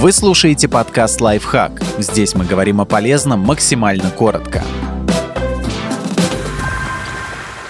Вы 0.00 0.12
слушаете 0.12 0.68
подкаст 0.68 1.20
«Лайфхак». 1.20 1.82
Здесь 1.98 2.36
мы 2.36 2.44
говорим 2.44 2.80
о 2.80 2.84
полезном 2.84 3.40
максимально 3.40 4.12
коротко. 4.12 4.62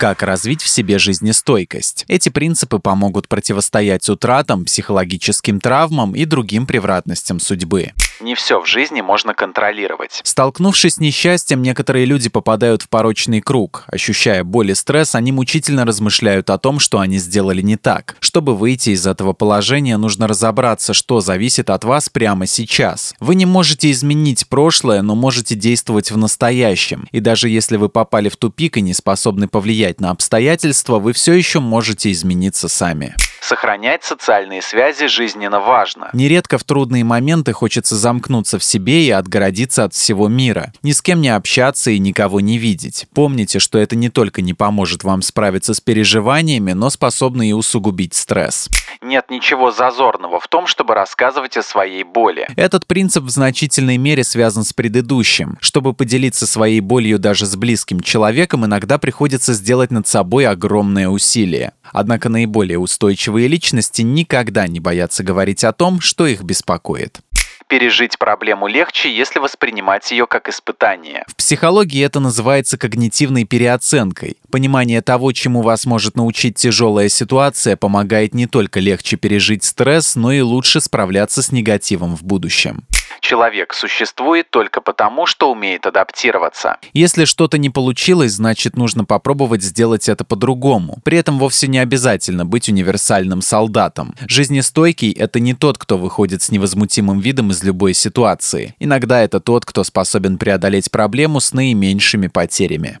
Как 0.00 0.24
развить 0.24 0.60
в 0.60 0.66
себе 0.66 0.98
жизнестойкость? 0.98 2.04
Эти 2.08 2.28
принципы 2.28 2.80
помогут 2.80 3.28
противостоять 3.28 4.08
утратам, 4.08 4.64
психологическим 4.64 5.60
травмам 5.60 6.16
и 6.16 6.24
другим 6.24 6.66
превратностям 6.66 7.38
судьбы. 7.38 7.92
Не 8.20 8.34
все 8.34 8.60
в 8.60 8.66
жизни 8.66 9.02
можно 9.02 9.34
контролировать. 9.34 10.20
Столкнувшись 10.24 10.94
с 10.94 10.98
несчастьем, 10.98 11.60
некоторые 11.62 12.06
люди 12.06 12.28
попадают 12.28 12.82
в 12.82 12.88
порочный 12.88 13.40
круг. 13.40 13.84
Ощущая 13.88 14.42
боль 14.42 14.70
и 14.70 14.74
стресс, 14.74 15.14
они 15.14 15.32
мучительно 15.32 15.84
размышляют 15.84 16.48
о 16.48 16.58
том, 16.58 16.78
что 16.78 16.98
они 17.00 17.18
сделали 17.18 17.60
не 17.60 17.76
так. 17.76 18.16
Чтобы 18.20 18.56
выйти 18.56 18.90
из 18.90 19.06
этого 19.06 19.34
положения, 19.34 19.98
нужно 19.98 20.26
разобраться, 20.26 20.94
что 20.94 21.20
зависит 21.20 21.68
от 21.68 21.84
вас 21.84 22.08
прямо 22.08 22.46
сейчас. 22.46 23.14
Вы 23.20 23.34
не 23.34 23.44
можете 23.44 23.90
изменить 23.90 24.48
прошлое, 24.48 25.02
но 25.02 25.14
можете 25.14 25.54
действовать 25.54 26.10
в 26.10 26.16
настоящем. 26.16 27.06
И 27.12 27.20
даже 27.20 27.48
если 27.48 27.76
вы 27.76 27.88
попали 27.88 28.28
в 28.28 28.36
тупик 28.36 28.78
и 28.78 28.80
не 28.80 28.94
способны 28.94 29.46
повлиять 29.46 30.00
на 30.00 30.10
обстоятельства, 30.10 30.98
вы 30.98 31.12
все 31.12 31.34
еще 31.34 31.60
можете 31.60 32.10
измениться 32.12 32.68
сами. 32.68 33.14
Сохранять 33.40 34.04
социальные 34.04 34.62
связи 34.62 35.06
жизненно 35.06 35.60
важно. 35.60 36.10
Нередко 36.12 36.58
в 36.58 36.64
трудные 36.64 37.04
моменты 37.04 37.52
хочется 37.52 37.96
замкнуться 37.96 38.58
в 38.58 38.64
себе 38.64 39.04
и 39.04 39.10
отгородиться 39.10 39.84
от 39.84 39.94
всего 39.94 40.28
мира. 40.28 40.72
Ни 40.82 40.92
с 40.92 41.02
кем 41.02 41.20
не 41.20 41.28
общаться 41.28 41.90
и 41.90 41.98
никого 41.98 42.40
не 42.40 42.58
видеть. 42.58 43.06
Помните, 43.14 43.58
что 43.58 43.78
это 43.78 43.96
не 43.96 44.08
только 44.08 44.42
не 44.42 44.54
поможет 44.54 45.04
вам 45.04 45.22
справиться 45.22 45.74
с 45.74 45.80
переживаниями, 45.80 46.72
но 46.72 46.90
способно 46.90 47.48
и 47.48 47.52
усугубить 47.52 48.14
стресс. 48.14 48.68
Нет 49.02 49.30
ничего 49.30 49.70
зазорного 49.70 50.40
в 50.40 50.48
том, 50.48 50.66
чтобы 50.66 50.94
рассказывать 50.94 51.56
о 51.56 51.62
своей 51.62 52.02
боли. 52.02 52.48
Этот 52.56 52.86
принцип 52.86 53.24
в 53.24 53.30
значительной 53.30 53.98
мере 53.98 54.24
связан 54.24 54.64
с 54.64 54.72
предыдущим. 54.72 55.58
Чтобы 55.60 55.92
поделиться 55.92 56.46
своей 56.46 56.80
болью 56.80 57.18
даже 57.18 57.46
с 57.46 57.56
близким 57.56 58.00
человеком, 58.00 58.64
иногда 58.64 58.98
приходится 58.98 59.52
сделать 59.52 59.90
над 59.90 60.08
собой 60.08 60.46
огромное 60.46 61.08
усилие. 61.08 61.72
Однако 61.92 62.28
наиболее 62.28 62.78
устойчивые 62.78 63.48
личности 63.48 64.02
никогда 64.02 64.66
не 64.66 64.80
боятся 64.80 65.22
говорить 65.22 65.64
о 65.64 65.72
том, 65.72 66.00
что 66.00 66.26
их 66.26 66.42
беспокоит. 66.42 67.20
Пережить 67.68 68.16
проблему 68.18 68.68
легче, 68.68 69.14
если 69.14 69.40
воспринимать 69.40 70.10
ее 70.12 70.28
как 70.28 70.48
испытание. 70.48 71.24
В 71.26 71.34
психологии 71.34 72.04
это 72.04 72.20
называется 72.20 72.78
когнитивной 72.78 73.44
переоценкой. 73.44 74.36
Понимание 74.56 75.02
того, 75.02 75.32
чему 75.32 75.60
вас 75.60 75.84
может 75.84 76.16
научить 76.16 76.54
тяжелая 76.54 77.10
ситуация, 77.10 77.76
помогает 77.76 78.32
не 78.32 78.46
только 78.46 78.80
легче 78.80 79.18
пережить 79.18 79.64
стресс, 79.64 80.16
но 80.16 80.32
и 80.32 80.40
лучше 80.40 80.80
справляться 80.80 81.42
с 81.42 81.52
негативом 81.52 82.16
в 82.16 82.24
будущем. 82.24 82.84
Человек 83.20 83.74
существует 83.74 84.48
только 84.48 84.80
потому, 84.80 85.26
что 85.26 85.52
умеет 85.52 85.84
адаптироваться. 85.84 86.78
Если 86.94 87.26
что-то 87.26 87.58
не 87.58 87.68
получилось, 87.68 88.32
значит 88.32 88.78
нужно 88.78 89.04
попробовать 89.04 89.62
сделать 89.62 90.08
это 90.08 90.24
по-другому. 90.24 91.00
При 91.04 91.18
этом 91.18 91.38
вовсе 91.38 91.66
не 91.66 91.78
обязательно 91.78 92.46
быть 92.46 92.70
универсальным 92.70 93.42
солдатом. 93.42 94.14
Жизнестойкий— 94.26 95.12
это 95.12 95.38
не 95.38 95.52
тот, 95.52 95.76
кто 95.76 95.98
выходит 95.98 96.40
с 96.40 96.50
невозмутимым 96.50 97.20
видом 97.20 97.50
из 97.50 97.62
любой 97.62 97.92
ситуации. 97.92 98.74
Иногда 98.78 99.20
это 99.20 99.38
тот, 99.38 99.66
кто 99.66 99.84
способен 99.84 100.38
преодолеть 100.38 100.90
проблему 100.90 101.40
с 101.40 101.52
наименьшими 101.52 102.28
потерями. 102.28 103.00